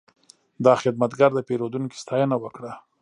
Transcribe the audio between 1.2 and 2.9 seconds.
د پیرودونکي ستاینه وکړه.